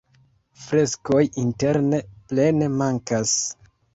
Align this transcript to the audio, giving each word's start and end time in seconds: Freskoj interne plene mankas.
Freskoj 0.61 1.19
interne 1.43 2.01
plene 2.31 2.73
mankas. 2.81 3.37